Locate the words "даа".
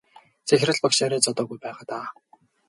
1.91-2.05